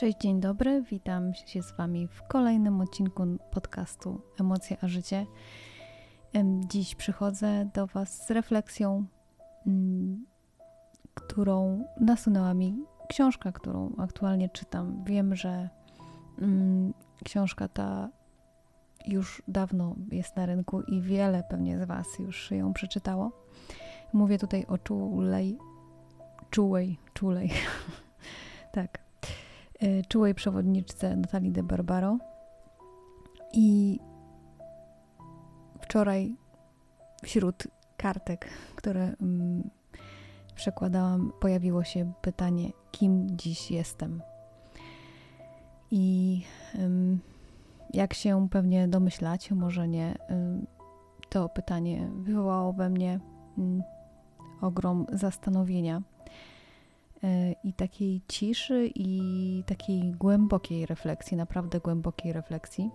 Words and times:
Cześć, 0.00 0.18
dzień 0.18 0.40
dobry, 0.40 0.82
witam 0.82 1.34
się 1.34 1.62
z 1.62 1.72
Wami 1.72 2.08
w 2.08 2.22
kolejnym 2.22 2.80
odcinku 2.80 3.22
podcastu 3.50 4.20
Emocje 4.40 4.76
a 4.82 4.88
Życie. 4.88 5.26
Dziś 6.68 6.94
przychodzę 6.94 7.70
do 7.74 7.86
Was 7.86 8.26
z 8.26 8.30
refleksją, 8.30 9.06
mm, 9.66 10.26
którą 11.14 11.84
nasunęła 12.00 12.54
mi 12.54 12.84
książka, 13.08 13.52
którą 13.52 13.94
aktualnie 13.98 14.48
czytam. 14.48 15.04
Wiem, 15.04 15.36
że 15.36 15.68
mm, 16.38 16.94
książka 17.24 17.68
ta 17.68 18.08
już 19.06 19.42
dawno 19.48 19.96
jest 20.12 20.36
na 20.36 20.46
rynku 20.46 20.80
i 20.82 21.00
wiele 21.00 21.44
pewnie 21.50 21.78
z 21.78 21.84
Was 21.84 22.18
już 22.18 22.50
ją 22.50 22.72
przeczytało. 22.72 23.32
Mówię 24.12 24.38
tutaj 24.38 24.66
o 24.66 24.78
czulej, 24.78 25.58
czułej, 26.50 26.98
czulej, 27.14 27.50
tak, 28.72 29.09
czułej 30.08 30.34
przewodniczce 30.34 31.16
Natalii 31.16 31.52
de 31.52 31.62
Barbaro. 31.62 32.18
I 33.52 33.98
wczoraj 35.80 36.36
wśród 37.22 37.66
kartek, 37.96 38.48
które 38.76 39.14
mm, 39.22 39.70
przekładałam, 40.54 41.32
pojawiło 41.40 41.84
się 41.84 42.12
pytanie, 42.22 42.70
kim 42.90 43.26
dziś 43.30 43.70
jestem. 43.70 44.22
I 45.90 46.42
jak 47.92 48.14
się 48.14 48.48
pewnie 48.50 48.88
domyślać, 48.88 49.50
może 49.50 49.88
nie, 49.88 50.18
to 51.28 51.48
pytanie 51.48 52.10
wywołało 52.14 52.72
we 52.72 52.90
mnie 52.90 53.20
mm, 53.58 53.82
ogrom 54.60 55.06
zastanowienia 55.12 56.02
i 57.64 57.72
takiej 57.72 58.22
ciszy, 58.28 58.90
i 58.94 59.64
takiej 59.66 60.12
głębokiej 60.12 60.86
refleksji, 60.86 61.36
naprawdę 61.36 61.80
głębokiej 61.80 62.32
refleksji, 62.32 62.90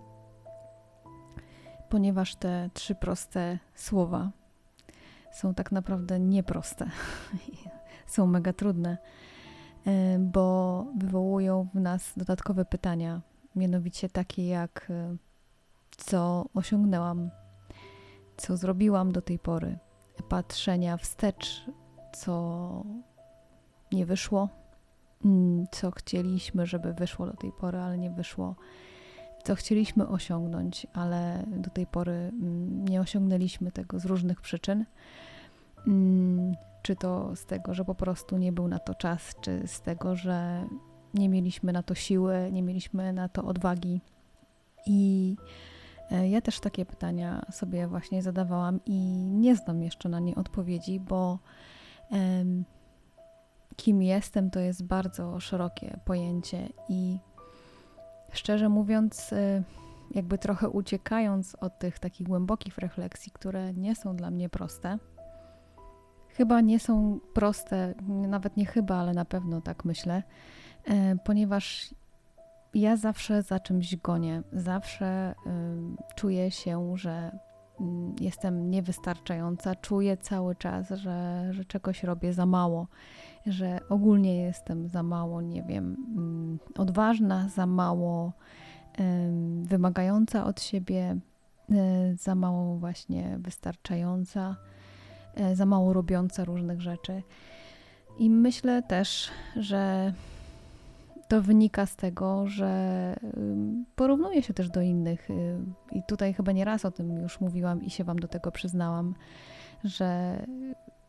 ponieważ 1.88 2.34
te 2.34 2.70
trzy 2.74 2.94
proste 2.94 3.58
słowa 3.74 4.30
są 5.32 5.54
tak 5.54 5.72
naprawdę 5.72 6.20
nieproste, 6.20 6.90
są 8.06 8.26
mega 8.26 8.52
trudne, 8.52 8.98
e, 9.86 10.18
bo 10.18 10.86
wywołują 10.96 11.68
w 11.74 11.80
nas 11.80 12.12
dodatkowe 12.16 12.64
pytania, 12.64 13.22
mianowicie 13.56 14.08
takie 14.08 14.48
jak 14.48 14.86
e, 14.90 15.16
co 15.96 16.46
osiągnęłam, 16.54 17.30
co 18.36 18.56
zrobiłam 18.56 19.12
do 19.12 19.22
tej 19.22 19.38
pory, 19.38 19.78
patrzenia 20.28 20.96
wstecz, 20.96 21.66
co 22.12 22.84
nie 23.92 24.06
wyszło, 24.06 24.48
mm, 25.24 25.66
co 25.70 25.90
chcieliśmy, 25.90 26.66
żeby 26.66 26.94
wyszło 26.94 27.26
do 27.26 27.36
tej 27.36 27.52
pory, 27.52 27.78
ale 27.78 27.98
nie 27.98 28.10
wyszło, 28.10 28.54
co 29.44 29.54
chcieliśmy 29.54 30.08
osiągnąć, 30.08 30.86
ale 30.92 31.44
do 31.56 31.70
tej 31.70 31.86
pory 31.86 32.12
mm, 32.12 32.88
nie 32.88 33.00
osiągnęliśmy 33.00 33.72
tego 33.72 33.98
z 33.98 34.04
różnych 34.04 34.40
przyczyn. 34.40 34.84
Mm, 35.86 36.54
czy 36.82 36.96
to 36.96 37.36
z 37.36 37.46
tego, 37.46 37.74
że 37.74 37.84
po 37.84 37.94
prostu 37.94 38.38
nie 38.38 38.52
był 38.52 38.68
na 38.68 38.78
to 38.78 38.94
czas, 38.94 39.34
czy 39.40 39.68
z 39.68 39.80
tego, 39.80 40.16
że 40.16 40.66
nie 41.14 41.28
mieliśmy 41.28 41.72
na 41.72 41.82
to 41.82 41.94
siły, 41.94 42.50
nie 42.52 42.62
mieliśmy 42.62 43.12
na 43.12 43.28
to 43.28 43.44
odwagi. 43.44 44.00
I 44.86 45.36
e, 46.10 46.28
ja 46.28 46.40
też 46.40 46.60
takie 46.60 46.86
pytania 46.86 47.46
sobie 47.52 47.86
właśnie 47.86 48.22
zadawałam 48.22 48.80
i 48.86 48.98
nie 49.32 49.56
znam 49.56 49.82
jeszcze 49.82 50.08
na 50.08 50.20
nie 50.20 50.34
odpowiedzi, 50.34 51.00
bo 51.00 51.38
kim 53.76 54.02
jestem 54.02 54.50
to 54.50 54.60
jest 54.60 54.84
bardzo 54.84 55.40
szerokie 55.40 56.00
pojęcie 56.04 56.68
i 56.88 57.18
szczerze 58.32 58.68
mówiąc, 58.68 59.32
e, 59.32 59.62
jakby 60.10 60.38
trochę 60.38 60.68
uciekając 60.68 61.54
od 61.54 61.78
tych 61.78 61.98
takich 61.98 62.26
głębokich 62.26 62.78
refleksji, 62.78 63.32
które 63.32 63.74
nie 63.74 63.94
są 63.94 64.16
dla 64.16 64.30
mnie 64.30 64.48
proste, 64.48 64.98
chyba 66.28 66.60
nie 66.60 66.80
są 66.80 67.20
proste, 67.34 67.94
nawet 68.08 68.56
nie 68.56 68.66
chyba, 68.66 68.96
ale 68.96 69.12
na 69.12 69.24
pewno 69.24 69.60
tak 69.60 69.84
myślę, 69.84 70.22
e, 70.84 71.16
ponieważ 71.16 71.94
ja 72.76 72.96
zawsze 72.96 73.42
za 73.42 73.60
czymś 73.60 73.96
gonię, 73.96 74.42
zawsze 74.52 75.34
y, 75.46 76.14
czuję 76.14 76.50
się, 76.50 76.92
że 76.94 77.30
y, 77.34 77.45
jestem 78.20 78.70
niewystarczająca, 78.70 79.74
czuję 79.74 80.16
cały 80.16 80.54
czas, 80.54 80.88
że, 80.90 81.48
że 81.50 81.64
czegoś 81.64 82.02
robię 82.02 82.32
za 82.32 82.46
mało, 82.46 82.86
że 83.46 83.80
ogólnie 83.88 84.36
jestem 84.36 84.88
za 84.88 85.02
mało, 85.02 85.42
nie 85.42 85.62
wiem, 85.62 85.96
y, 86.76 86.80
odważna, 86.80 87.48
za 87.48 87.66
mało 87.66 88.32
wymagająca 89.62 90.44
od 90.44 90.62
siebie, 90.62 91.18
y, 91.70 92.16
za 92.16 92.34
mało 92.34 92.76
właśnie 92.76 93.38
wystarczająca, 93.40 94.56
y, 95.52 95.56
za 95.56 95.66
mało 95.66 95.92
robiąca 95.92 96.44
różnych 96.44 96.80
rzeczy. 96.80 97.22
I 98.18 98.30
myślę 98.30 98.82
też, 98.82 99.30
że 99.56 100.12
to 101.28 101.42
wynika 101.42 101.86
z 101.86 101.96
tego, 101.96 102.46
że 102.46 103.14
porównuję 103.96 104.42
się 104.42 104.54
też 104.54 104.70
do 104.70 104.80
innych 104.80 105.28
i 105.92 106.02
tutaj 106.08 106.34
chyba 106.34 106.52
nie 106.52 106.64
raz 106.64 106.84
o 106.84 106.90
tym 106.90 107.18
już 107.18 107.40
mówiłam 107.40 107.82
i 107.82 107.90
się 107.90 108.04
Wam 108.04 108.18
do 108.18 108.28
tego 108.28 108.50
przyznałam, 108.50 109.14
że 109.84 110.38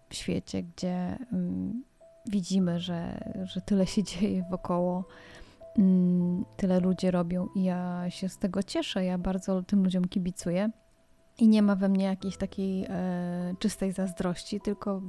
w 0.10 0.16
świecie, 0.16 0.64
gdzie 0.64 1.18
widzimy, 2.26 2.80
że, 2.80 3.20
że 3.44 3.62
tyle 3.62 3.88
się 3.88 4.04
dzieje 4.12 4.46
wokoło, 4.50 5.06
tyle 6.58 6.80
ludzie 6.80 7.12
robią 7.12 7.48
i 7.56 7.64
ja 7.64 8.06
się 8.10 8.30
z 8.30 8.38
tego 8.38 8.64
cieszę, 8.64 9.06
ja 9.06 9.18
bardzo 9.18 9.64
tym 9.64 9.84
ludziom 9.84 10.06
kibicuję. 10.06 10.70
I 11.40 11.48
nie 11.48 11.62
ma 11.62 11.76
we 11.76 11.90
mnie 11.90 12.06
jakiejś 12.06 12.38
takiej 12.38 12.86
e, 12.90 13.56
czystej 13.60 13.92
zazdrości, 13.92 14.62
tylko 14.62 15.02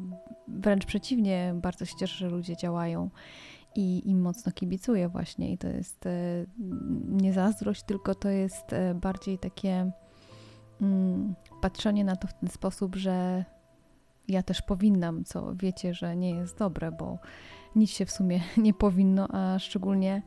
wręcz 0.49 0.87
przeciwnie, 0.87 1.55
bardzo 1.63 1.85
się 1.85 1.97
cieszę, 1.97 2.15
że 2.15 2.29
ludzie 2.29 2.57
działają 2.57 3.11
i 3.79 4.11
im 4.11 4.21
mocno 4.21 4.53
kibicuję 4.53 5.09
właśnie 5.09 5.53
i 5.53 5.59
to 5.59 5.69
jest 5.69 6.07
e, 6.07 6.11
nie 7.09 7.33
zazdrość, 7.33 7.83
tylko 7.83 8.15
to 8.15 8.29
jest 8.29 8.73
e, 8.73 8.95
bardziej 8.95 9.39
takie 9.39 9.91
mm, 10.81 11.35
patrzenie 11.61 12.05
na 12.05 12.17
to 12.17 12.29
w 12.29 12.35
ten 12.35 12.49
sposób, 12.49 12.97
że 12.97 13.45
ja 14.29 14.43
też 14.43 14.63
powinnam, 14.63 15.25
co 15.25 15.55
wiecie, 15.55 15.95
że 15.95 16.17
nie 16.17 16.31
jest 16.31 16.59
dobre, 16.59 16.93
bo 16.93 17.19
nic 17.77 17.91
się 17.91 18.07
w 18.07 18.11
sumie 18.11 18.41
nie 18.57 18.75
powinno, 18.75 19.29
a 19.31 19.59
szczególnie 19.59 20.23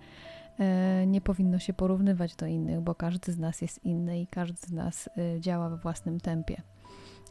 e, 0.59 1.07
nie 1.07 1.21
powinno 1.21 1.59
się 1.59 1.73
porównywać 1.73 2.35
do 2.35 2.45
innych, 2.45 2.81
bo 2.81 2.95
każdy 2.95 3.31
z 3.31 3.37
nas 3.37 3.61
jest 3.61 3.85
inny 3.85 4.21
i 4.21 4.27
każdy 4.27 4.57
z 4.67 4.71
nas 4.71 5.09
działa 5.39 5.69
we 5.69 5.77
własnym 5.77 6.19
tempie. 6.19 6.61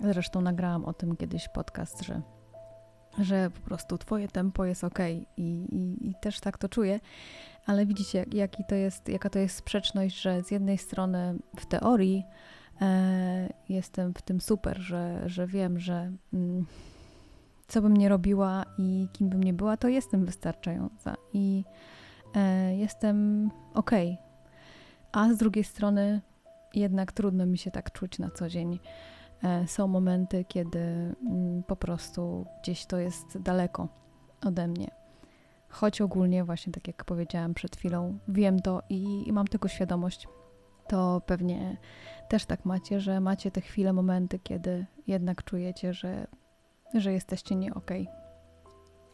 Zresztą 0.01 0.41
nagrałam 0.41 0.85
o 0.85 0.93
tym 0.93 1.17
kiedyś 1.17 1.49
podcast, 1.49 2.03
że 2.03 2.23
że 3.19 3.51
po 3.51 3.61
prostu 3.61 3.99
twoje 3.99 4.29
tempo 4.29 4.65
jest 4.65 4.85
ok 4.85 4.99
i, 5.11 5.23
i, 5.37 6.09
i 6.09 6.15
też 6.23 6.41
tak 6.41 6.59
to 6.59 6.69
czuję, 6.69 7.01
ale 7.67 7.87
widzicie, 7.87 8.25
jaki 8.33 8.65
to 8.69 8.75
jest, 8.75 9.09
jaka 9.09 9.31
to 9.31 9.39
jest 9.39 9.57
sprzeczność, 9.57 10.21
że 10.21 10.43
z 10.43 10.51
jednej 10.51 10.79
strony 10.79 11.39
w 11.57 11.67
teorii 11.67 12.25
e, 12.81 13.49
jestem 13.69 14.15
w 14.15 14.23
tym 14.23 14.41
super, 14.41 14.79
że, 14.79 15.23
że 15.27 15.47
wiem, 15.47 15.79
że 15.79 16.13
mm, 16.33 16.67
co 17.69 17.83
bym 17.83 17.97
nie 17.97 18.09
robiła 18.09 18.65
i 18.79 19.09
kim 19.13 19.29
bym 19.29 19.43
nie 19.43 19.53
była, 19.53 19.77
to 19.77 19.89
jestem 19.89 20.25
wystarczająca 20.25 21.17
i 21.33 21.65
e, 22.35 22.77
jestem 22.77 23.51
ok. 23.75 23.91
A 25.13 25.33
z 25.33 25.37
drugiej 25.37 25.65
strony 25.65 26.21
jednak 26.75 27.13
trudno 27.13 27.47
mi 27.47 27.59
się 27.59 27.71
tak 27.71 27.93
czuć 27.93 28.19
na 28.19 28.31
co 28.31 28.49
dzień. 28.49 28.79
E, 29.45 29.67
są 29.67 29.87
momenty, 29.89 30.45
kiedy 30.45 30.79
mm, 30.79 31.63
po 31.63 31.77
prostu 31.77 32.47
gdzieś 32.63 32.87
to 32.87 32.99
jest 32.99 33.39
daleko 33.39 33.89
ode 34.47 34.69
mnie. 34.69 34.91
Choć 35.69 36.01
ogólnie, 36.01 36.45
właśnie 36.45 36.73
tak 36.73 36.87
jak 36.87 37.05
powiedziałam 37.05 37.55
przed 37.55 37.77
chwilą, 37.77 38.19
wiem 38.29 38.61
to 38.61 38.83
i, 38.89 39.29
i 39.29 39.33
mam 39.33 39.47
tego 39.47 39.69
świadomość, 39.69 40.29
to 40.89 41.23
pewnie 41.27 41.77
też 42.29 42.47
tak 42.47 42.65
macie, 42.65 43.01
że 43.01 43.21
macie 43.21 43.51
te 43.51 43.61
chwile, 43.61 43.93
momenty, 43.93 44.39
kiedy 44.39 44.87
jednak 45.07 45.45
czujecie, 45.45 45.93
że, 45.93 46.27
że 46.95 47.13
jesteście 47.13 47.57
nie. 47.57 47.75
Okay. 47.75 48.07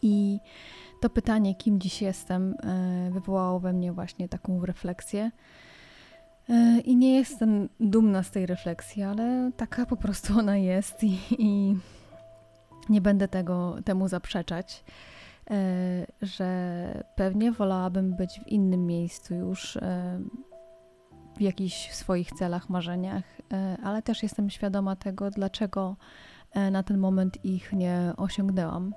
I 0.03 0.41
to 1.01 1.11
pytanie, 1.11 1.55
kim 1.55 1.81
dziś 1.81 2.03
jestem, 2.03 2.55
e, 2.63 3.11
wywołało 3.11 3.61
we 3.61 3.73
mnie 3.73 3.93
właśnie 3.93 4.29
taką 4.29 4.67
refleksję 4.67 5.31
I 6.85 6.97
nie 6.97 7.15
jestem 7.15 7.69
dumna 7.81 8.23
z 8.23 8.31
tej 8.31 8.47
refleksji, 8.47 9.03
ale 9.03 9.51
taka 9.57 9.87
po 9.87 9.97
prostu 9.97 10.39
ona 10.39 10.57
jest 10.57 11.05
i, 11.05 11.19
i 11.39 11.77
nie 12.89 13.01
będę 13.01 13.29
tego, 13.29 13.77
temu 13.85 14.09
zaprzeczać, 14.09 14.85
e, 15.51 16.07
że 16.23 17.05
pewnie 17.17 17.53
wolałabym 17.53 18.17
być 18.17 18.41
w 18.41 18.49
innym 18.49 18.87
miejscu 18.87 19.35
już 19.35 19.77
e, 19.77 20.21
w 21.37 21.41
jakichś 21.41 21.91
swoich 21.93 22.33
celach, 22.33 22.71
marzeniach, 22.71 23.25
ale 23.83 24.03
też 24.03 24.23
jestem 24.23 24.51
świadoma 24.51 24.97
tego, 24.97 25.31
dlaczego 25.31 25.97
na 26.71 26.83
ten 26.83 26.99
moment 26.99 27.45
ich 27.45 27.73
nie 27.73 28.13
osiągnęłam. 28.17 28.95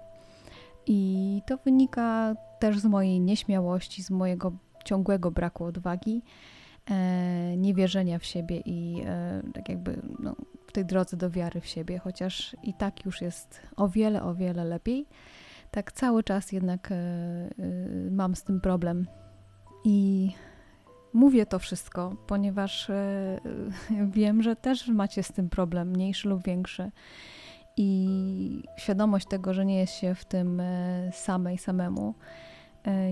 I 0.87 1.41
to 1.47 1.57
wynika 1.57 2.35
też 2.59 2.79
z 2.79 2.85
mojej 2.85 3.19
nieśmiałości, 3.19 4.03
z 4.03 4.09
mojego 4.09 4.51
ciągłego 4.85 5.31
braku 5.31 5.65
odwagi, 5.65 6.21
e, 6.25 6.58
niewierzenia 7.57 8.19
w 8.19 8.25
siebie 8.25 8.61
i 8.65 9.01
e, 9.05 9.41
tak 9.53 9.69
jakby 9.69 10.01
no, 10.19 10.35
w 10.67 10.71
tej 10.71 10.85
drodze 10.85 11.17
do 11.17 11.29
wiary 11.29 11.61
w 11.61 11.65
siebie, 11.65 11.99
chociaż 11.99 12.55
i 12.63 12.73
tak 12.73 13.05
już 13.05 13.21
jest 13.21 13.61
o 13.75 13.87
wiele, 13.87 14.23
o 14.23 14.35
wiele 14.35 14.65
lepiej. 14.65 15.05
Tak 15.71 15.91
cały 15.91 16.23
czas 16.23 16.51
jednak 16.51 16.93
mam 18.11 18.35
z 18.35 18.43
tym 18.43 18.61
problem. 18.61 19.07
I 19.85 20.29
mówię 21.13 21.45
to 21.45 21.59
wszystko, 21.59 22.15
ponieważ 22.27 22.91
wiem, 24.11 24.43
że 24.43 24.55
też 24.55 24.87
macie 24.87 25.23
z 25.23 25.31
tym 25.31 25.49
problem, 25.49 25.89
mniejszy 25.89 26.29
lub 26.29 26.43
większy. 26.43 26.91
I 27.77 28.63
świadomość 28.77 29.27
tego, 29.27 29.53
że 29.53 29.65
nie 29.65 29.79
jest 29.79 29.93
się 29.93 30.15
w 30.15 30.25
tym 30.25 30.61
samej, 31.11 31.57
samemu, 31.57 32.13
E, 32.13 32.48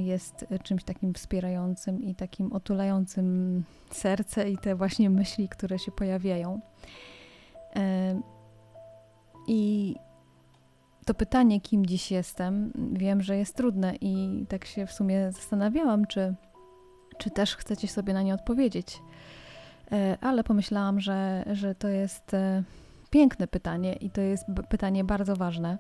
jest 0.04 0.46
czymś 0.64 0.84
takim 0.84 1.14
wspierającym 1.14 2.04
i 2.04 2.16
takim 2.16 2.54
otulającym 2.54 3.64
serce 3.92 4.50
i 4.50 4.58
te 4.58 4.76
właśnie 4.76 5.10
myśli, 5.10 5.50
które 5.50 5.80
się 5.80 5.92
pojawiają. 5.92 6.60
E, 7.76 8.22
I 9.48 9.96
to 11.06 11.14
pytanie, 11.14 11.62
kim 11.62 11.86
dziś 11.86 12.12
jestem, 12.12 12.72
wiem, 12.94 13.22
że 13.22 13.38
jest 13.38 13.56
trudne 13.56 13.96
i 14.02 14.46
tak 14.50 14.66
się 14.66 14.86
w 14.86 14.92
sumie 14.92 15.32
zastanawiałam, 15.32 16.06
czy, 16.06 16.36
czy 17.18 17.30
też 17.30 17.56
chcecie 17.56 17.88
sobie 17.88 18.14
na 18.14 18.22
nie 18.22 18.34
odpowiedzieć. 18.34 19.02
E, 19.92 20.18
ale 20.22 20.44
pomyślałam, 20.44 21.00
że, 21.00 21.44
że 21.52 21.76
to 21.76 21.88
jest 21.88 22.32
piękne 23.10 23.48
pytanie 23.48 23.94
i 23.94 24.10
to 24.10 24.22
jest 24.22 24.46
pytanie 24.70 25.04
bardzo 25.04 25.36
ważne 25.36 25.78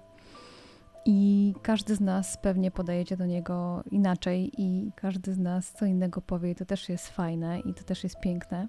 i 1.09 1.53
każdy 1.61 1.95
z 1.95 2.01
nas 2.01 2.37
pewnie 2.37 2.71
podejdzie 2.71 3.17
do 3.17 3.25
niego 3.25 3.83
inaczej, 3.91 4.51
i 4.57 4.91
każdy 4.95 5.33
z 5.33 5.37
nas 5.37 5.71
co 5.71 5.85
innego 5.85 6.21
powie, 6.21 6.51
i 6.51 6.55
to 6.55 6.65
też 6.65 6.89
jest 6.89 7.09
fajne, 7.09 7.59
i 7.59 7.73
to 7.73 7.83
też 7.83 8.03
jest 8.03 8.19
piękne. 8.19 8.67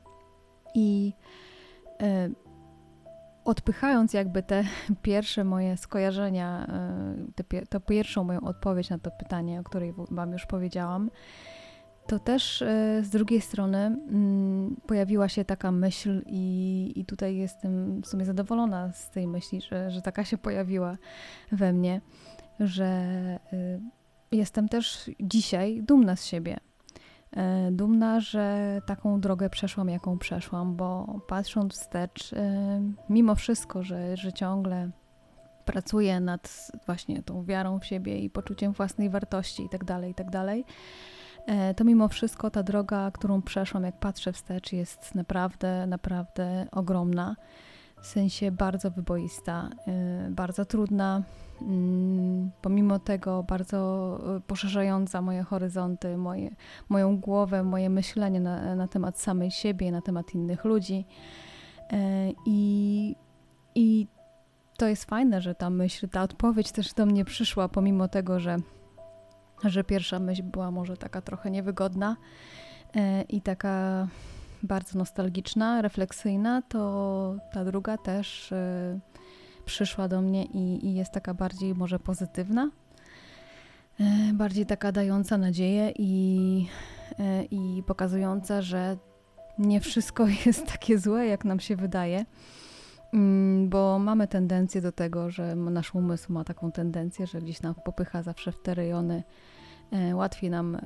I 0.74 1.12
e, 2.02 2.28
odpychając 3.44 4.12
jakby 4.12 4.42
te 4.42 4.64
pierwsze 5.02 5.44
moje 5.44 5.76
skojarzenia, 5.76 6.66
e, 6.66 7.44
te, 7.44 7.66
tę 7.66 7.80
pierwszą 7.80 8.24
moją 8.24 8.40
odpowiedź 8.40 8.90
na 8.90 8.98
to 8.98 9.10
pytanie, 9.10 9.60
o 9.60 9.64
której 9.64 9.94
Wam 10.10 10.32
już 10.32 10.46
powiedziałam, 10.46 11.10
to 12.08 12.18
też 12.18 12.62
e, 12.62 13.00
z 13.02 13.10
drugiej 13.10 13.40
strony 13.40 13.78
mm, 13.78 14.76
pojawiła 14.86 15.28
się 15.28 15.44
taka 15.44 15.72
myśl, 15.72 16.22
i, 16.26 16.92
i 16.96 17.04
tutaj 17.04 17.36
jestem 17.36 18.00
w 18.00 18.06
sumie 18.06 18.24
zadowolona 18.24 18.92
z 18.92 19.10
tej 19.10 19.26
myśli, 19.26 19.60
że, 19.60 19.90
że 19.90 20.02
taka 20.02 20.24
się 20.24 20.38
pojawiła 20.38 20.96
we 21.52 21.72
mnie, 21.72 22.00
że 22.60 23.38
y, 23.52 23.80
jestem 24.32 24.68
też 24.68 25.10
dzisiaj 25.20 25.82
dumna 25.82 26.16
z 26.16 26.26
siebie. 26.26 26.60
E, 27.36 27.70
dumna, 27.72 28.20
że 28.20 28.78
taką 28.86 29.20
drogę 29.20 29.50
przeszłam, 29.50 29.88
jaką 29.88 30.18
przeszłam, 30.18 30.76
bo 30.76 31.20
patrząc 31.28 31.72
wstecz, 31.72 32.32
y, 32.32 32.36
mimo 33.08 33.34
wszystko, 33.34 33.82
że, 33.82 34.16
że 34.16 34.32
ciągle 34.32 34.90
pracuję 35.64 36.20
nad 36.20 36.72
właśnie 36.86 37.22
tą 37.22 37.44
wiarą 37.44 37.80
w 37.80 37.84
siebie 37.84 38.18
i 38.18 38.30
poczuciem 38.30 38.72
własnej 38.72 39.10
wartości 39.10 39.64
i 39.64 39.68
tak 39.68 39.84
dalej, 39.84 40.10
i 40.10 40.14
tak 40.14 40.26
e, 41.46 41.74
to 41.74 41.84
mimo 41.84 42.08
wszystko 42.08 42.50
ta 42.50 42.62
droga, 42.62 43.10
którą 43.10 43.42
przeszłam, 43.42 43.84
jak 43.84 43.98
patrzę 43.98 44.32
wstecz, 44.32 44.72
jest 44.72 45.14
naprawdę, 45.14 45.86
naprawdę 45.86 46.66
ogromna. 46.72 47.36
W 48.00 48.06
sensie 48.06 48.50
bardzo 48.50 48.90
wyboista, 48.90 49.68
y, 50.28 50.30
bardzo 50.30 50.64
trudna, 50.64 51.22
Mm, 51.62 52.50
pomimo 52.62 52.98
tego 52.98 53.42
bardzo 53.42 54.20
e, 54.36 54.40
poszerzająca 54.40 55.22
moje 55.22 55.42
horyzonty, 55.42 56.16
moje, 56.16 56.50
moją 56.88 57.16
głowę, 57.16 57.62
moje 57.62 57.90
myślenie 57.90 58.40
na, 58.40 58.74
na 58.74 58.88
temat 58.88 59.18
samej 59.18 59.50
siebie, 59.50 59.92
na 59.92 60.02
temat 60.02 60.34
innych 60.34 60.64
ludzi. 60.64 61.04
E, 61.92 62.30
I, 62.46 63.16
I 63.74 64.06
to 64.76 64.88
jest 64.88 65.04
fajne, 65.04 65.40
że 65.40 65.54
ta 65.54 65.70
myśl, 65.70 66.08
ta 66.08 66.22
odpowiedź 66.22 66.72
też 66.72 66.94
do 66.94 67.06
mnie 67.06 67.24
przyszła, 67.24 67.68
pomimo 67.68 68.08
tego, 68.08 68.40
że, 68.40 68.56
że 69.64 69.84
pierwsza 69.84 70.18
myśl 70.18 70.42
była 70.42 70.70
może 70.70 70.96
taka 70.96 71.20
trochę 71.20 71.50
niewygodna 71.50 72.16
e, 72.96 73.22
i 73.22 73.40
taka 73.40 74.06
bardzo 74.62 74.98
nostalgiczna, 74.98 75.82
refleksyjna, 75.82 76.62
to 76.62 77.36
ta 77.52 77.64
druga 77.64 77.98
też 77.98 78.54
przyszła 79.68 80.08
do 80.08 80.20
mnie 80.20 80.44
i, 80.44 80.86
i 80.86 80.94
jest 80.94 81.12
taka 81.12 81.34
bardziej 81.34 81.74
może 81.74 81.98
pozytywna, 81.98 82.70
e, 84.00 84.32
bardziej 84.32 84.66
taka 84.66 84.92
dająca 84.92 85.38
nadzieję 85.38 85.92
i, 85.98 86.66
e, 87.18 87.44
i 87.44 87.82
pokazująca, 87.86 88.62
że 88.62 88.96
nie 89.58 89.80
wszystko 89.80 90.26
jest 90.46 90.66
takie 90.66 90.98
złe, 90.98 91.26
jak 91.26 91.44
nam 91.44 91.60
się 91.60 91.76
wydaje, 91.76 92.24
mm, 93.12 93.68
bo 93.68 93.98
mamy 93.98 94.28
tendencję 94.28 94.80
do 94.80 94.92
tego, 94.92 95.30
że 95.30 95.56
nasz 95.56 95.94
umysł 95.94 96.32
ma 96.32 96.44
taką 96.44 96.72
tendencję, 96.72 97.26
że 97.26 97.40
gdzieś 97.40 97.62
nam 97.62 97.74
popycha 97.74 98.22
zawsze 98.22 98.52
w 98.52 98.62
te 98.62 98.74
rejony, 98.74 99.22
e, 99.92 100.16
łatwiej 100.16 100.50
nam 100.50 100.78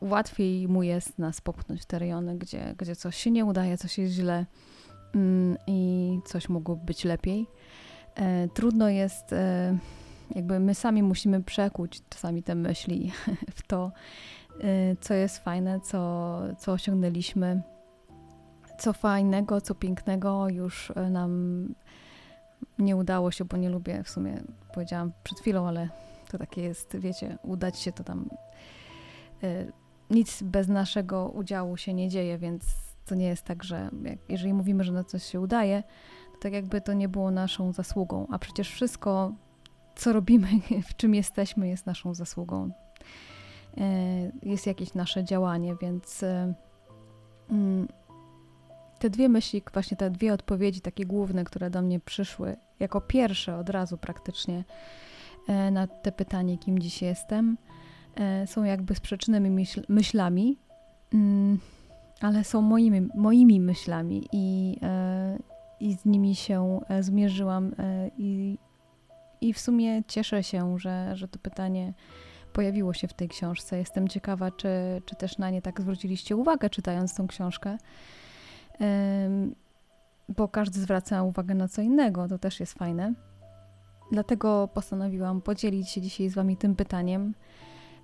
łatwiej 0.00 0.68
mu 0.68 0.82
jest 0.82 1.18
nas 1.18 1.40
popchnąć 1.40 1.82
w 1.82 1.86
te 1.86 1.98
rejony, 1.98 2.38
gdzie, 2.38 2.74
gdzie 2.78 2.96
coś 2.96 3.16
się 3.16 3.30
nie 3.30 3.44
udaje, 3.44 3.78
coś 3.78 3.98
jest 3.98 4.12
źle 4.12 4.46
mm, 5.14 5.56
i 5.66 6.20
coś 6.24 6.48
mogłoby 6.48 6.84
być 6.84 7.04
lepiej. 7.04 7.46
E, 8.14 8.48
trudno 8.48 8.88
jest, 8.88 9.32
e, 9.32 9.78
jakby 10.34 10.60
my 10.60 10.74
sami 10.74 11.02
musimy 11.02 11.42
przekuć 11.42 12.02
czasami 12.08 12.42
te 12.42 12.54
myśli 12.54 13.12
w 13.56 13.66
to, 13.66 13.92
e, 14.60 14.96
co 15.00 15.14
jest 15.14 15.38
fajne, 15.38 15.80
co, 15.80 16.40
co 16.58 16.72
osiągnęliśmy, 16.72 17.62
co 18.78 18.92
fajnego, 18.92 19.60
co 19.60 19.74
pięknego 19.74 20.48
już 20.48 20.92
nam 21.10 21.64
nie 22.78 22.96
udało 22.96 23.30
się, 23.30 23.44
bo 23.44 23.56
nie 23.56 23.70
lubię 23.70 24.02
w 24.02 24.10
sumie, 24.10 24.42
powiedziałam 24.74 25.12
przed 25.22 25.40
chwilą, 25.40 25.68
ale 25.68 25.88
to 26.30 26.38
takie 26.38 26.62
jest, 26.62 26.96
wiecie, 26.96 27.38
udać 27.42 27.78
się 27.78 27.92
to 27.92 28.04
tam. 28.04 28.28
Nic 30.10 30.42
bez 30.42 30.68
naszego 30.68 31.28
udziału 31.28 31.76
się 31.76 31.94
nie 31.94 32.08
dzieje, 32.08 32.38
więc 32.38 32.64
to 33.06 33.14
nie 33.14 33.26
jest 33.26 33.42
tak, 33.44 33.64
że 33.64 33.90
jak, 34.02 34.18
jeżeli 34.28 34.52
mówimy, 34.52 34.84
że 34.84 34.92
na 34.92 35.04
coś 35.04 35.22
się 35.22 35.40
udaje, 35.40 35.82
tak 36.40 36.52
jakby 36.52 36.80
to 36.80 36.92
nie 36.92 37.08
było 37.08 37.30
naszą 37.30 37.72
zasługą, 37.72 38.26
a 38.30 38.38
przecież 38.38 38.70
wszystko, 38.70 39.32
co 39.96 40.12
robimy, 40.12 40.48
w 40.90 40.96
czym 40.96 41.14
jesteśmy, 41.14 41.68
jest 41.68 41.86
naszą 41.86 42.14
zasługą. 42.14 42.70
E, 43.76 44.30
jest 44.42 44.66
jakieś 44.66 44.94
nasze 44.94 45.24
działanie, 45.24 45.76
więc 45.82 46.22
e, 46.22 46.54
mm, 47.50 47.88
te 48.98 49.10
dwie 49.10 49.28
myśli, 49.28 49.62
właśnie 49.72 49.96
te 49.96 50.10
dwie 50.10 50.32
odpowiedzi, 50.32 50.80
takie 50.80 51.06
główne, 51.06 51.44
które 51.44 51.70
do 51.70 51.82
mnie 51.82 52.00
przyszły, 52.00 52.56
jako 52.80 53.00
pierwsze 53.00 53.56
od 53.56 53.70
razu 53.70 53.98
praktycznie 53.98 54.64
e, 55.48 55.70
na 55.70 55.86
te 55.86 56.12
pytanie, 56.12 56.58
kim 56.58 56.78
dziś 56.78 57.02
jestem, 57.02 57.56
są 58.46 58.64
jakby 58.64 58.94
sprzecznymi 58.94 59.66
myślami, 59.88 60.58
mm, 61.14 61.58
ale 62.20 62.44
są 62.44 62.62
moimi, 62.62 63.08
moimi 63.14 63.60
myślami 63.60 64.28
i, 64.32 64.76
i 65.80 65.96
z 65.96 66.04
nimi 66.04 66.34
się 66.34 66.80
e, 66.88 67.02
zmierzyłam 67.02 67.74
e, 67.78 68.10
i, 68.18 68.58
i 69.40 69.52
w 69.52 69.58
sumie 69.58 70.02
cieszę 70.04 70.42
się, 70.42 70.78
że, 70.78 71.16
że 71.16 71.28
to 71.28 71.38
pytanie 71.38 71.94
pojawiło 72.52 72.92
się 72.92 73.08
w 73.08 73.14
tej 73.14 73.28
książce. 73.28 73.78
Jestem 73.78 74.08
ciekawa, 74.08 74.50
czy, 74.50 74.68
czy 75.04 75.16
też 75.16 75.38
na 75.38 75.50
nie 75.50 75.62
tak 75.62 75.80
zwróciliście 75.80 76.36
uwagę, 76.36 76.70
czytając 76.70 77.14
tą 77.14 77.26
książkę, 77.26 77.78
bo 80.28 80.48
każdy 80.48 80.80
zwraca 80.80 81.22
uwagę 81.22 81.54
na 81.54 81.68
co 81.68 81.82
innego, 81.82 82.28
to 82.28 82.38
też 82.38 82.60
jest 82.60 82.72
fajne. 82.72 83.14
Dlatego 84.12 84.68
postanowiłam 84.74 85.40
podzielić 85.40 85.90
się 85.90 86.00
dzisiaj 86.00 86.28
z 86.28 86.34
Wami 86.34 86.56
tym 86.56 86.76
pytaniem. 86.76 87.34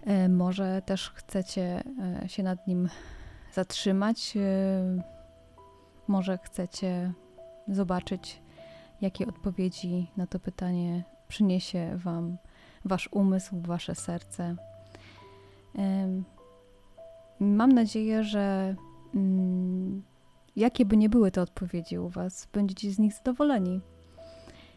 E, 0.05 0.29
może 0.29 0.83
też 0.83 1.11
chcecie 1.11 1.83
się 2.27 2.43
nad 2.43 2.67
nim 2.67 2.89
zatrzymać, 3.53 4.35
może 6.09 6.39
chcecie 6.39 7.13
zobaczyć, 7.69 8.43
jakie 9.01 9.27
odpowiedzi 9.27 10.11
na 10.17 10.27
to 10.27 10.41
pytanie 10.41 11.05
przyniesie 11.29 11.97
Wam 11.97 12.37
Wasz 12.85 13.09
umysł, 13.13 13.61
Wasze 13.61 13.95
serce. 13.95 14.57
Mam 17.41 17.73
nadzieję, 17.73 18.25
że 18.25 18.75
mm, 19.15 20.03
jakie 20.57 20.85
by 20.85 20.97
nie 20.97 21.09
były 21.09 21.31
te 21.31 21.43
odpowiedzi 21.43 21.99
u 21.99 22.09
Was, 22.09 22.49
będziecie 22.53 22.91
z 22.91 22.99
nich 22.99 23.15
zadowoleni. 23.15 23.81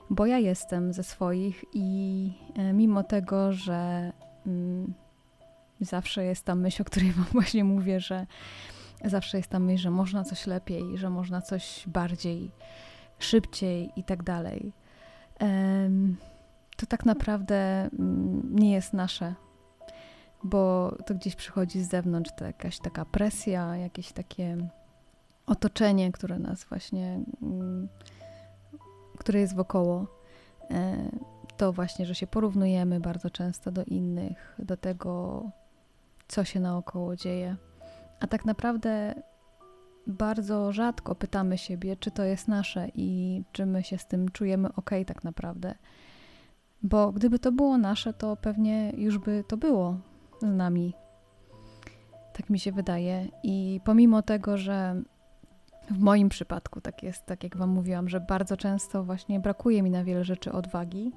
Bo 0.09 0.25
ja 0.25 0.37
jestem 0.37 0.93
ze 0.93 1.03
swoich 1.03 1.65
i 1.73 2.31
e, 2.55 2.73
mimo 2.73 3.03
tego, 3.03 3.53
że 3.53 4.11
mm, 4.45 4.93
zawsze 5.81 6.23
jest 6.23 6.45
ta 6.45 6.55
myśl, 6.55 6.81
o 6.81 6.85
której 6.85 7.11
Wam 7.11 7.25
właśnie 7.33 7.63
mówię, 7.63 7.99
że 7.99 8.25
Zawsze 9.05 9.37
jest 9.37 9.49
ta 9.49 9.59
myśl, 9.59 9.83
że 9.83 9.91
można 9.91 10.23
coś 10.23 10.47
lepiej, 10.47 10.97
że 10.97 11.09
można 11.09 11.41
coś 11.41 11.83
bardziej, 11.87 12.51
szybciej 13.19 13.91
i 13.95 14.03
tak 14.03 14.23
dalej. 14.23 14.73
To 16.77 16.85
tak 16.85 17.05
naprawdę 17.05 17.89
mm, 17.99 18.55
nie 18.55 18.71
jest 18.71 18.93
nasze. 18.93 19.35
bo 20.43 20.95
to 21.05 21.15
gdzieś 21.15 21.35
przychodzi 21.35 21.83
z 21.83 21.89
zewnątrz, 21.89 22.31
to 22.37 22.45
jakaś 22.45 22.79
taka 22.79 23.05
presja, 23.05 23.75
jakieś 23.75 24.11
takie 24.11 24.57
otoczenie, 25.45 26.11
które 26.11 26.39
nas 26.39 26.63
właśnie, 26.63 27.19
mm, 27.41 27.87
które 29.17 29.39
jest 29.39 29.55
wokoło. 29.55 30.07
E, 30.71 31.09
to 31.57 31.73
właśnie, 31.73 32.05
że 32.05 32.15
się 32.15 32.27
porównujemy 32.27 32.99
bardzo 32.99 33.29
często 33.29 33.71
do 33.71 33.83
innych, 33.83 34.55
do 34.59 34.77
tego, 34.77 35.43
co 36.27 36.43
się 36.43 36.59
naokoło 36.59 37.15
dzieje. 37.15 37.55
A 38.19 38.27
tak 38.27 38.45
naprawdę 38.45 39.15
bardzo 40.07 40.71
rzadko 40.71 41.15
pytamy 41.15 41.57
siebie, 41.57 41.95
czy 41.95 42.11
to 42.11 42.23
jest 42.23 42.47
nasze 42.47 42.87
i 42.95 43.41
czy 43.51 43.65
my 43.65 43.83
się 43.83 43.97
z 43.97 44.07
tym 44.07 44.29
czujemy 44.31 44.73
ok, 44.75 44.89
tak 45.07 45.23
naprawdę. 45.23 45.75
Bo 46.83 47.11
gdyby 47.11 47.39
to 47.39 47.51
było 47.51 47.77
nasze, 47.77 48.13
to 48.13 48.35
pewnie 48.35 48.91
już 48.97 49.17
by 49.17 49.43
to 49.47 49.57
było 49.57 49.97
z 50.41 50.45
nami. 50.45 50.93
Tak 52.33 52.49
mi 52.49 52.59
się 52.59 52.71
wydaje. 52.71 53.27
I 53.43 53.81
pomimo 53.83 54.21
tego, 54.21 54.57
że 54.57 55.01
w 55.91 55.99
moim 55.99 56.29
przypadku 56.29 56.81
tak 56.81 57.03
jest, 57.03 57.25
tak 57.25 57.43
jak 57.43 57.57
Wam 57.57 57.69
mówiłam, 57.69 58.09
że 58.09 58.19
bardzo 58.19 58.57
często 58.57 59.03
właśnie 59.03 59.39
brakuje 59.39 59.83
mi 59.83 59.91
na 59.91 60.03
wiele 60.03 60.23
rzeczy 60.23 60.51
odwagi, 60.51 61.11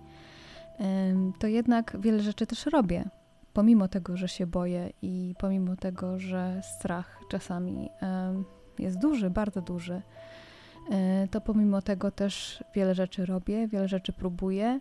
to 1.39 1.47
jednak 1.47 1.97
wiele 2.01 2.21
rzeczy 2.21 2.47
też 2.47 2.67
robię. 2.67 3.05
Pomimo 3.53 3.89
tego, 3.89 4.17
że 4.17 4.29
się 4.29 4.47
boję 4.47 4.91
i 5.03 5.35
pomimo 5.39 5.77
tego, 5.77 6.19
że 6.19 6.61
strach 6.63 7.21
czasami 7.29 7.91
jest 8.79 8.99
duży, 8.99 9.31
bardzo 9.31 9.63
duży, 9.63 10.03
e, 10.91 11.29
to 11.31 11.41
pomimo 11.41 11.83
tego 11.83 12.11
też 12.11 12.65
wiele 12.75 12.95
rzeczy 12.95 13.27
robię, 13.27 13.69
wiele 13.69 13.89
rzeczy 13.89 14.13
próbuję 14.13 14.81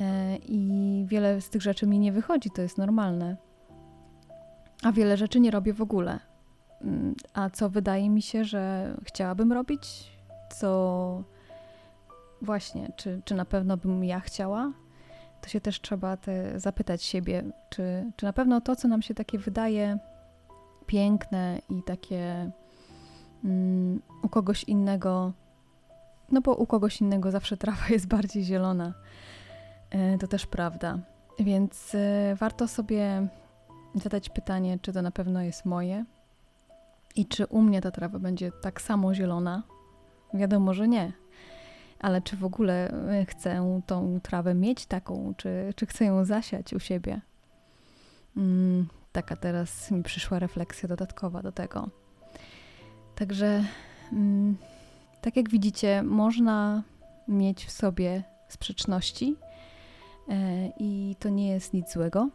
e, 0.00 0.36
i 0.36 1.04
wiele 1.08 1.40
z 1.40 1.50
tych 1.50 1.62
rzeczy 1.62 1.86
mi 1.86 1.98
nie 1.98 2.12
wychodzi, 2.12 2.50
to 2.50 2.62
jest 2.62 2.78
normalne. 2.78 3.36
A 4.82 4.92
wiele 4.92 5.16
rzeczy 5.16 5.40
nie 5.40 5.50
robię 5.50 5.72
w 5.72 5.82
ogóle. 5.82 6.18
Mm, 6.80 7.14
a 7.34 7.50
co 7.50 7.70
wydaje 7.70 8.10
mi 8.10 8.22
się, 8.22 8.44
że 8.44 8.94
chciałabym 9.04 9.52
robić, 9.52 10.12
co 10.56 11.22
właśnie, 12.42 12.92
czy, 12.96 13.22
czy 13.24 13.34
na 13.34 13.44
pewno 13.44 13.76
bym 13.76 14.04
ja 14.04 14.20
chciała, 14.20 14.72
to 15.44 15.50
się 15.50 15.60
też 15.60 15.80
trzeba 15.80 16.16
te 16.16 16.60
zapytać 16.60 17.02
siebie, 17.02 17.42
czy, 17.70 18.12
czy 18.16 18.26
na 18.26 18.32
pewno 18.32 18.60
to, 18.60 18.76
co 18.76 18.88
nam 18.88 19.02
się 19.02 19.14
takie 19.14 19.38
wydaje 19.38 19.98
piękne 20.86 21.60
i 21.68 21.82
takie 21.82 22.50
um, 23.44 24.02
u 24.22 24.28
kogoś 24.28 24.64
innego, 24.64 25.32
no 26.30 26.40
bo 26.40 26.54
u 26.54 26.66
kogoś 26.66 27.00
innego 27.00 27.30
zawsze 27.30 27.56
trawa 27.56 27.88
jest 27.90 28.06
bardziej 28.06 28.44
zielona. 28.44 28.94
E, 29.90 30.18
to 30.18 30.26
też 30.26 30.46
prawda. 30.46 30.98
Więc 31.38 31.94
e, 31.94 32.34
warto 32.38 32.68
sobie 32.68 33.28
zadać 33.94 34.30
pytanie, 34.30 34.78
czy 34.82 34.92
to 34.92 35.02
na 35.02 35.10
pewno 35.10 35.42
jest 35.42 35.64
moje 35.64 36.04
i 37.16 37.26
czy 37.26 37.46
u 37.46 37.62
mnie 37.62 37.80
ta 37.80 37.90
trawa 37.90 38.18
będzie 38.18 38.52
tak 38.52 38.80
samo 38.80 39.14
zielona. 39.14 39.62
Wiadomo, 40.34 40.74
że 40.74 40.88
nie. 40.88 41.12
Ale 41.98 42.22
czy 42.22 42.36
w 42.36 42.44
ogóle 42.44 42.90
e, 42.90 43.26
chcę 43.26 43.80
tą 43.86 44.20
trawę 44.22 44.54
mieć 44.54 44.86
taką, 44.86 45.34
czy, 45.36 45.72
czy 45.76 45.86
chcę 45.86 46.04
ją 46.04 46.24
zasiać 46.24 46.72
u 46.72 46.80
siebie? 46.80 47.20
Mm, 48.36 48.88
taka 49.12 49.36
teraz 49.36 49.90
mi 49.90 50.02
przyszła 50.02 50.38
refleksja 50.38 50.88
dodatkowa 50.88 51.42
do 51.42 51.52
tego. 51.52 51.88
Także, 53.14 53.64
mm, 54.12 54.56
tak 55.20 55.36
jak 55.36 55.50
widzicie, 55.50 56.02
można 56.02 56.82
mieć 57.28 57.64
w 57.64 57.70
sobie 57.70 58.22
sprzeczności 58.48 59.36
e, 60.28 60.68
i 60.78 61.16
to 61.18 61.28
nie 61.28 61.48
jest 61.48 61.72
nic 61.72 61.92
złego. 61.92 62.30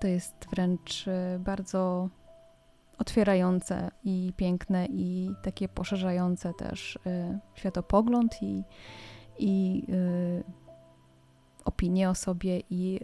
To 0.00 0.06
jest 0.06 0.34
wręcz 0.50 1.08
e, 1.08 1.38
bardzo 1.38 2.08
otwierające 3.00 3.90
i 4.04 4.32
piękne 4.36 4.86
i 4.86 5.30
takie 5.42 5.68
poszerzające 5.68 6.54
też 6.54 6.98
e, 7.06 7.38
światopogląd 7.54 8.42
i, 8.42 8.64
i 9.38 9.84
opinię 11.64 12.10
o 12.10 12.14
sobie 12.14 12.62
i 12.70 13.00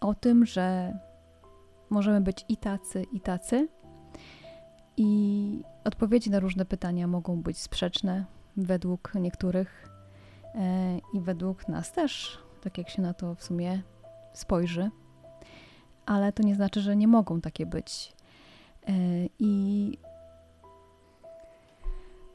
o 0.00 0.14
tym, 0.14 0.46
że 0.46 0.98
możemy 1.90 2.20
być 2.20 2.44
i 2.48 2.56
tacy, 2.56 3.02
i 3.12 3.20
tacy, 3.20 3.68
i 4.96 5.62
odpowiedzi 5.84 6.30
na 6.30 6.40
różne 6.40 6.64
pytania 6.64 7.06
mogą 7.06 7.42
być 7.42 7.58
sprzeczne 7.58 8.24
według 8.56 9.12
niektórych 9.14 9.88
e, 10.54 10.98
i 11.14 11.20
według 11.20 11.68
nas 11.68 11.92
też, 11.92 12.38
tak 12.62 12.78
jak 12.78 12.88
się 12.88 13.02
na 13.02 13.14
to 13.14 13.34
w 13.34 13.44
sumie 13.44 13.82
spojrzy. 14.32 14.90
Ale 16.06 16.32
to 16.32 16.42
nie 16.42 16.54
znaczy, 16.54 16.80
że 16.80 16.96
nie 16.96 17.08
mogą 17.08 17.40
takie 17.40 17.66
być. 17.66 18.15
E, 18.88 18.92
I 19.38 19.92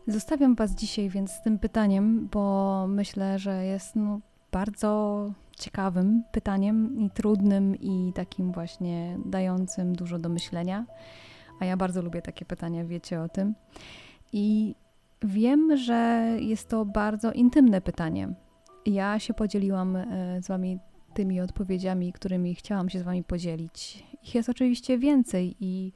zostawiam 0.08 0.56
Was 0.56 0.76
dzisiaj 0.76 1.10
więc 1.10 1.32
z 1.32 1.42
tym 1.42 1.60
pytaniem, 1.60 2.28
bo 2.32 2.86
myślę, 2.88 3.40
że 3.40 3.66
jest 3.66 3.96
no, 3.96 4.20
bardzo 4.52 5.32
ciekawym 5.60 6.24
pytaniem 6.32 7.00
i 7.00 7.10
trudnym 7.10 7.76
i 7.76 8.14
takim 8.16 8.52
właśnie 8.52 9.18
dającym 9.26 9.96
dużo 9.96 10.20
do 10.20 10.30
myślenia. 10.30 10.86
A 11.60 11.66
ja 11.66 11.78
bardzo 11.78 12.02
lubię 12.02 12.22
takie 12.22 12.46
pytania, 12.46 12.86
wiecie 12.86 13.22
o 13.22 13.30
tym. 13.30 13.56
I 14.34 14.76
wiem, 15.24 15.78
że 15.78 16.30
jest 16.40 16.70
to 16.70 16.86
bardzo 16.86 17.32
intymne 17.32 17.82
pytanie. 17.82 18.34
Ja 18.86 19.20
się 19.20 19.34
podzieliłam 19.34 19.96
e, 19.96 20.42
z 20.42 20.48
Wami 20.48 20.80
tymi 21.14 21.42
odpowiedziami, 21.42 22.14
którymi 22.14 22.56
chciałam 22.56 22.90
się 22.90 23.00
z 23.00 23.04
Wami 23.04 23.24
podzielić. 23.24 24.04
Ich 24.24 24.36
jest 24.36 24.50
oczywiście 24.50 24.98
więcej 24.98 25.56
i 25.60 25.92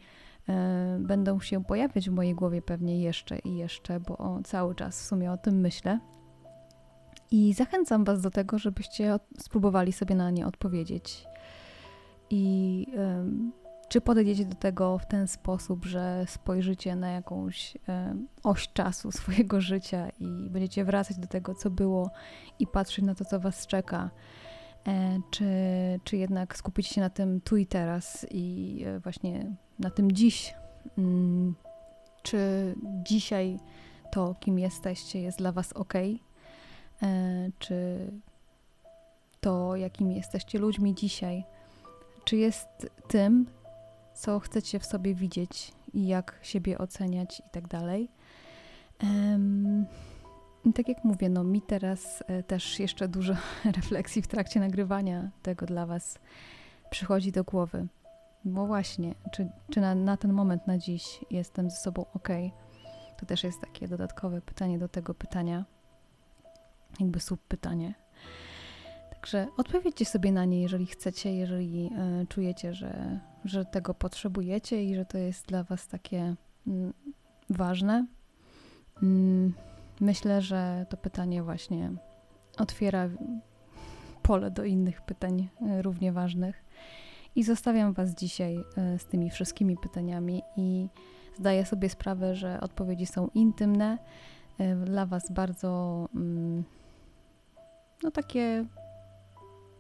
będą 1.00 1.40
się 1.40 1.64
pojawiać 1.64 2.10
w 2.10 2.14
mojej 2.14 2.36
głowie 2.36 2.62
pewnie 2.62 3.02
jeszcze 3.02 3.40
i 3.40 3.56
jeszcze, 3.56 4.00
bo 4.00 4.40
cały 4.44 4.76
czas 4.76 5.02
w 5.02 5.06
sumie 5.06 5.32
o 5.32 5.38
tym 5.38 5.60
myślę. 5.60 6.00
I 7.32 7.54
zachęcam 7.54 8.04
Was 8.04 8.22
do 8.22 8.32
tego, 8.32 8.58
żebyście 8.58 9.20
spróbowali 9.40 9.94
sobie 9.94 10.16
na 10.16 10.32
nie 10.32 10.48
odpowiedzieć. 10.48 11.26
I 12.30 12.86
czy 13.90 14.02
podejdziecie 14.02 14.46
do 14.46 14.56
tego 14.56 14.98
w 14.98 15.06
ten 15.06 15.28
sposób, 15.28 15.86
że 15.86 16.26
spojrzycie 16.28 16.96
na 16.96 17.10
jakąś 17.10 17.78
e, 17.90 18.16
oś 18.44 18.68
czasu 18.74 19.12
swojego 19.12 19.62
życia 19.62 20.10
i 20.20 20.50
będziecie 20.50 20.86
wracać 20.86 21.18
do 21.18 21.28
tego, 21.28 21.56
co 21.56 21.70
było 21.70 22.12
i 22.60 22.68
patrzeć 22.68 23.06
na 23.06 23.16
to, 23.16 23.26
co 23.26 23.40
Was 23.40 23.68
czeka? 23.68 24.10
E, 24.88 25.20
czy, 25.32 25.46
czy 26.04 26.18
jednak 26.18 26.58
skupicie 26.58 26.94
się 26.94 27.02
na 27.02 27.10
tym 27.10 27.42
tu 27.42 27.58
i 27.58 27.66
teraz 27.66 28.26
i 28.32 28.84
e, 28.86 29.00
właśnie 29.00 29.56
na 29.80 29.90
tym 29.90 30.12
dziś? 30.12 30.56
Mm, 30.98 31.56
czy 32.24 32.76
dzisiaj 33.04 33.60
to, 34.12 34.36
kim 34.40 34.60
jesteście, 34.60 35.22
jest 35.22 35.38
dla 35.38 35.52
Was 35.52 35.74
ok? 35.74 35.94
Czy 37.60 38.12
to, 39.42 39.76
jakimi 39.76 40.16
jesteście 40.16 40.60
ludźmi 40.60 40.96
dzisiaj, 40.96 41.44
czy 42.24 42.38
jest 42.38 42.68
tym, 43.08 43.46
co 44.14 44.40
chcecie 44.40 44.80
w 44.80 44.86
sobie 44.86 45.16
widzieć 45.16 45.72
i 45.94 46.08
jak 46.08 46.40
siebie 46.42 46.78
oceniać 46.78 47.40
i 47.40 47.50
tak 47.52 47.68
dalej. 47.68 48.10
I 50.66 50.74
tak 50.74 50.88
jak 50.88 51.04
mówię, 51.04 51.30
no 51.30 51.44
mi 51.44 51.62
teraz 51.62 52.24
e, 52.28 52.44
też 52.44 52.80
jeszcze 52.80 53.08
dużo 53.08 53.34
refleksji 53.78 54.22
w 54.22 54.28
trakcie 54.28 54.60
nagrywania 54.60 55.30
tego 55.42 55.66
dla 55.66 55.86
Was 55.86 56.20
przychodzi 56.90 57.32
do 57.32 57.44
głowy. 57.44 57.88
Bo 58.46 58.66
właśnie, 58.66 59.16
czy, 59.32 59.50
czy 59.72 59.82
na, 59.82 59.96
na 59.96 60.18
ten 60.18 60.34
moment, 60.34 60.68
na 60.68 60.78
dziś 60.78 61.26
jestem 61.32 61.70
ze 61.70 61.76
sobą 61.78 62.06
ok? 62.14 62.30
To 63.18 63.26
też 63.26 63.44
jest 63.44 63.62
takie 63.62 63.88
dodatkowe 63.88 64.42
pytanie 64.42 64.80
do 64.80 64.90
tego 64.90 65.14
pytania, 65.14 65.66
jakby 67.00 67.20
sub 67.20 67.42
pytanie. 67.48 67.94
Także 69.10 69.48
odpowiedzcie 69.58 70.06
sobie 70.06 70.32
na 70.32 70.46
nie, 70.46 70.62
jeżeli 70.62 70.86
chcecie, 70.86 71.36
jeżeli 71.36 71.90
y, 72.24 72.28
czujecie, 72.28 72.74
że, 72.74 73.20
że 73.46 73.66
tego 73.66 73.94
potrzebujecie 73.94 74.84
i 74.84 74.96
że 74.96 75.06
to 75.06 75.18
jest 75.18 75.48
dla 75.48 75.64
Was 75.64 75.88
takie 75.88 76.36
mm, 76.68 76.94
ważne. 77.50 78.06
Mm, 79.04 79.54
myślę, 80.00 80.42
że 80.42 80.86
to 80.90 80.98
pytanie 80.98 81.44
właśnie 81.44 81.92
otwiera 82.58 83.10
pole 84.22 84.52
do 84.52 84.64
innych 84.64 85.02
pytań 85.02 85.50
y, 85.62 85.82
równie 85.82 86.12
ważnych. 86.12 86.64
I 87.36 87.44
zostawiam 87.44 87.94
Was 87.94 88.16
dzisiaj 88.16 88.58
y, 88.58 89.00
z 89.00 89.06
tymi 89.06 89.30
wszystkimi 89.30 89.78
pytaniami 89.78 90.42
i 90.58 90.88
zdaję 91.38 91.66
sobie 91.66 91.90
sprawę, 91.90 92.36
że 92.36 92.62
odpowiedzi 92.62 93.06
są 93.06 93.30
intymne, 93.34 93.98
dla 94.86 95.06
Was 95.06 95.32
bardzo 95.32 96.10
mm, 96.16 96.64
no 98.04 98.12
takie 98.12 98.66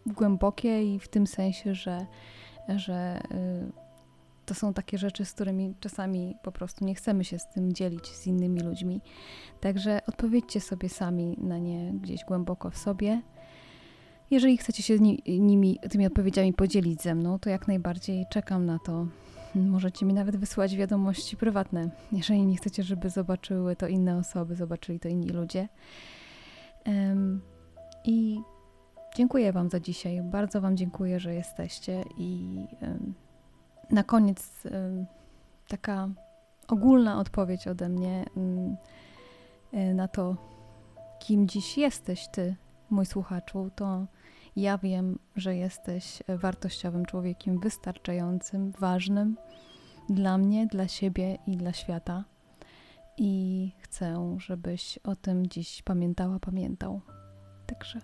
głębokie 0.05 0.95
i 0.95 0.99
w 0.99 1.07
tym 1.07 1.27
sensie, 1.27 1.75
że, 1.75 2.05
że 2.75 3.21
to 4.45 4.53
są 4.53 4.73
takie 4.73 4.97
rzeczy, 4.97 5.25
z 5.25 5.33
którymi 5.33 5.73
czasami 5.79 6.35
po 6.43 6.51
prostu 6.51 6.85
nie 6.85 6.95
chcemy 6.95 7.23
się 7.23 7.39
z 7.39 7.47
tym 7.49 7.73
dzielić 7.73 8.07
z 8.07 8.27
innymi 8.27 8.61
ludźmi. 8.61 9.01
Także 9.61 10.01
odpowiedzcie 10.07 10.61
sobie 10.61 10.89
sami 10.89 11.37
na 11.41 11.57
nie 11.57 11.93
gdzieś 11.93 12.25
głęboko 12.25 12.69
w 12.69 12.77
sobie. 12.77 13.21
Jeżeli 14.31 14.57
chcecie 14.57 14.83
się 14.83 14.99
ni- 14.99 15.23
nimi, 15.27 15.79
tymi 15.89 16.05
odpowiedziami 16.07 16.53
podzielić 16.53 17.01
ze 17.01 17.15
mną, 17.15 17.39
to 17.39 17.49
jak 17.49 17.67
najbardziej 17.67 18.25
czekam 18.29 18.65
na 18.65 18.79
to. 18.79 19.07
Możecie 19.55 20.05
mi 20.05 20.13
nawet 20.13 20.35
wysłać 20.35 20.75
wiadomości 20.75 21.37
prywatne, 21.37 21.89
jeżeli 22.11 22.45
nie 22.45 22.57
chcecie, 22.57 22.83
żeby 22.83 23.09
zobaczyły 23.09 23.75
to 23.75 23.87
inne 23.87 24.17
osoby, 24.17 24.55
zobaczyli 24.55 24.99
to 24.99 25.09
inni 25.09 25.29
ludzie. 25.29 25.67
Em, 26.83 27.41
I 28.03 28.39
dziękuję 29.15 29.53
Wam 29.53 29.69
za 29.69 29.79
dzisiaj. 29.79 30.21
Bardzo 30.21 30.61
Wam 30.61 30.77
dziękuję, 30.77 31.19
że 31.19 31.33
jesteście. 31.35 32.03
I 32.17 32.57
em, 32.81 33.13
na 33.91 34.03
koniec 34.03 34.65
em, 34.65 35.05
taka 35.67 36.09
ogólna 36.67 37.19
odpowiedź 37.19 37.67
ode 37.67 37.89
mnie 37.89 38.25
em, 38.37 38.75
e, 39.73 39.93
na 39.93 40.07
to, 40.07 40.35
kim 41.19 41.47
dziś 41.47 41.77
jesteś 41.77 42.27
Ty, 42.27 42.55
mój 42.89 43.05
słuchaczu, 43.05 43.69
to 43.75 44.05
ja 44.55 44.77
wiem, 44.77 45.19
że 45.35 45.55
jesteś 45.55 46.23
wartościowym 46.27 47.05
człowiekiem, 47.05 47.59
wystarczającym, 47.59 48.71
ważnym 48.79 49.37
dla 50.09 50.37
mnie, 50.37 50.67
dla 50.67 50.87
siebie 50.87 51.37
i 51.47 51.57
dla 51.57 51.73
świata. 51.73 52.23
I 53.17 53.71
chcę, 53.79 54.35
żebyś 54.39 54.99
o 55.03 55.15
tym 55.15 55.47
dziś 55.47 55.81
pamiętała, 55.81 56.39
pamiętał. 56.39 57.01
Także 57.65 58.01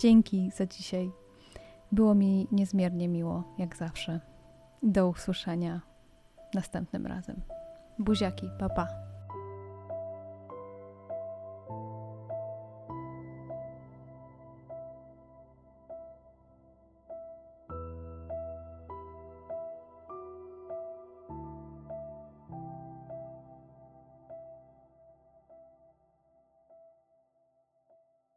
dzięki 0.00 0.50
za 0.56 0.66
dzisiaj. 0.66 1.10
Było 1.92 2.14
mi 2.14 2.46
niezmiernie 2.52 3.08
miło, 3.08 3.44
jak 3.58 3.76
zawsze. 3.76 4.33
Do 4.86 5.08
usłyszenia 5.08 5.80
następnym 6.54 7.06
razem. 7.06 7.40
Buziaki, 7.98 8.50
papa. 8.58 8.86
Pa. 8.86 9.13